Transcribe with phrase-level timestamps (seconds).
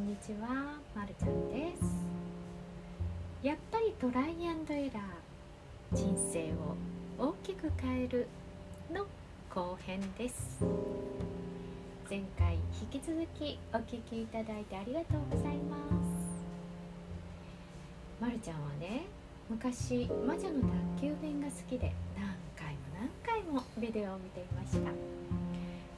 [0.00, 1.84] んにちは、まるちゃんです。
[3.42, 8.26] やっぱりトライアンドエラー人生を大きく変える
[8.90, 9.06] の
[9.54, 10.64] 後編です。
[12.08, 12.54] 前回
[12.92, 15.82] 引き続きお聞きいただいてありがとうございます。
[18.22, 19.02] まるちゃんはね
[19.50, 20.62] 昔魔女の
[20.96, 24.90] 宅急便が好きで何回も何回もビデオを見ていました。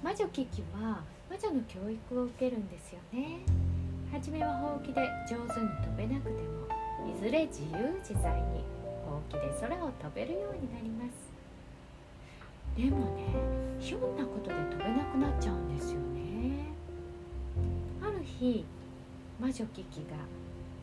[0.02, 3.38] 魔女キキは魔女の教育を受けるんですよね。
[4.12, 6.68] 初めはほうきで上手に飛べなくても
[7.10, 8.62] いずれ自由自在に
[9.06, 11.32] ほうきで空を飛べるようになります。
[12.76, 13.24] でもね
[13.80, 16.66] ひょんなことで飛べなくなっちゃうんですよね。
[18.02, 18.66] ある日
[19.40, 20.16] 魔女キキが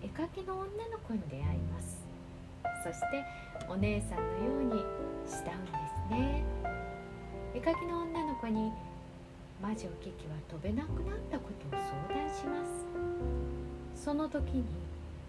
[0.01, 1.99] 絵描きの女の子に出会います。
[2.83, 3.23] そして
[3.69, 5.39] お姉さんのように慕うんです
[6.09, 6.43] ね。
[7.53, 8.71] 絵描きの女の子に
[9.61, 12.63] 魔女キキは飛べなくなったことを相談しま
[13.95, 14.03] す。
[14.05, 14.63] その時に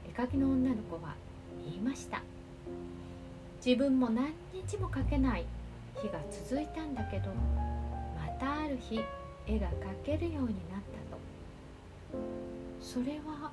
[0.08, 1.14] 絵描きの女の子は
[1.64, 2.22] 言いました。
[3.64, 5.44] 自分も何日も描けない
[6.00, 7.30] 日が続いたんだけど
[8.16, 9.00] またある日
[9.46, 9.72] 絵が描
[10.04, 11.18] けるようになったと。
[12.80, 13.50] それは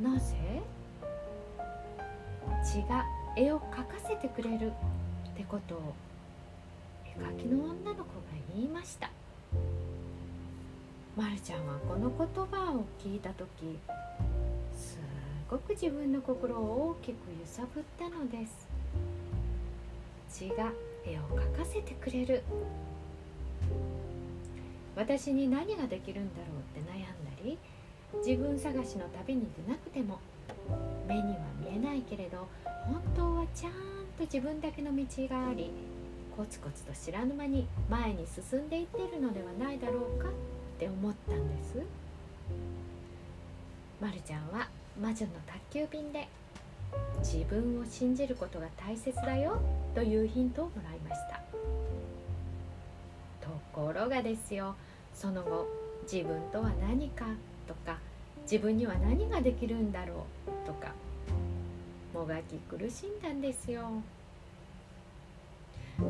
[0.00, 0.34] なぜ？
[2.64, 3.04] 血が
[3.36, 4.72] 絵を描かせてくれる
[5.30, 5.94] ってことを
[7.06, 8.04] 絵描きの女の子が
[8.54, 9.10] 言いました。
[11.16, 13.78] まるちゃんはこの言葉を聞いた時
[14.76, 14.98] す
[15.50, 18.68] ごく自分の心を大きく揺さぶったのです。
[20.30, 20.70] 血が
[21.04, 22.42] 絵を描かせてくれる。
[24.96, 27.06] 私に何ができるんだろうって悩んだ
[27.44, 27.58] り
[28.24, 30.18] 自分探しの旅に出なくても
[31.06, 32.46] 目には見えないけれど
[32.86, 33.72] 本当はちゃん
[34.18, 35.70] と自分だけの道があり
[36.36, 40.28] コツコツと知らぬ間に前に進んでいってるのではないだろうか。
[40.80, 41.76] って思ったんです。
[44.00, 44.66] まるちゃんは
[44.98, 46.26] 魔女の宅急便で
[47.18, 49.60] 自分を信じることが大切だよ
[49.94, 51.42] というヒントをもらいました。
[53.46, 54.74] ところがですよ
[55.12, 55.68] その後
[56.10, 57.26] 自分とは何か
[57.68, 57.98] とか
[58.42, 60.94] 自分には何ができるんだろうとか
[62.14, 64.02] もがき苦しんだんですよ。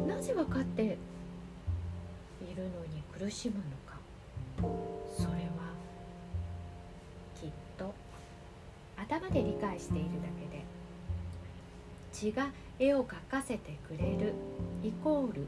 [0.06, 0.96] なぜ分かっている
[2.62, 3.89] のに苦しむのか。
[5.16, 5.72] それは
[7.40, 7.92] きっと
[8.96, 10.64] 頭で理解しているだけで
[12.12, 14.34] 血が絵を描かせてくれる
[14.82, 15.46] イコール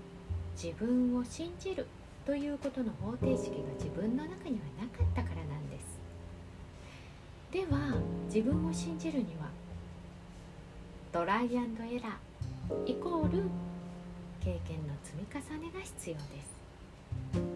[0.54, 1.86] 自分を信じる
[2.24, 5.98] ということの方程式が自分の中にはなかったからなんです。
[7.50, 9.50] では自分を信じるには
[11.12, 13.42] トライアンドエラーイコール
[14.40, 16.52] 経験の積み重ねが必要です。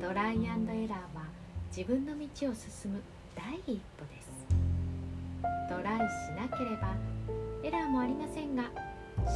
[0.01, 1.25] トライアンドエラーは
[1.69, 3.01] 自分の道を進む
[3.35, 4.31] 第一歩です。
[5.69, 6.95] トライしなければ
[7.63, 8.71] エラーもありませんが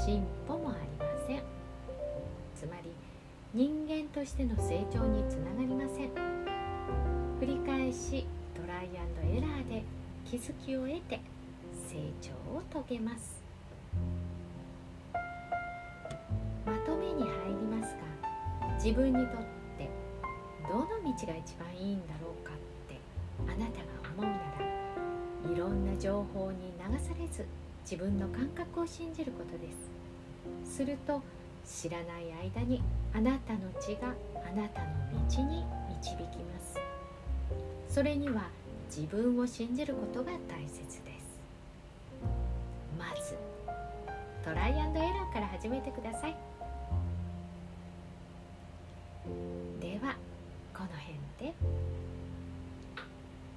[0.04, 1.42] 進歩もありません。
[2.56, 2.90] つまり
[3.52, 6.10] 人間としての成長につながりません。
[7.40, 9.82] 繰り返しトライアンドエラーで
[10.24, 11.20] 気づきを得て
[11.88, 13.40] 成長を遂げます。
[16.64, 19.49] まとめに入りますが自分にとって
[20.70, 22.56] どの道が一番いいんだろうかっ
[22.88, 22.94] て
[23.40, 27.44] あなたが思うならいろんな情報に流されず
[27.82, 29.72] 自分の感覚を信じることで
[30.64, 30.76] す。
[30.76, 31.20] すると
[31.66, 32.80] 知らない間に
[33.12, 34.14] あなたの血が
[34.46, 34.86] あなたの
[35.28, 36.78] 道に導きます。
[37.88, 38.48] それには
[38.86, 41.40] 自分を信じることが大切です。
[42.96, 43.34] まず
[44.44, 46.36] トライアンドエラーから始めてください。
[50.90, 51.54] の辺で。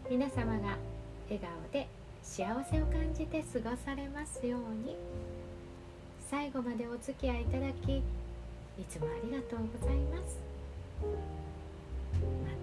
[0.09, 0.77] 皆様が
[1.29, 1.87] 笑顔で
[2.21, 4.95] 幸せを感じて過ごされますように。
[6.29, 8.03] 最後までお付き合いいただきい
[8.89, 10.39] つもありがとうございます。
[11.01, 11.07] ま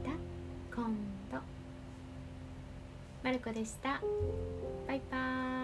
[0.04, 0.10] た
[0.74, 0.94] 今
[1.30, 1.38] 度。
[3.22, 4.00] まるこでした。
[4.86, 5.59] バイバーイ。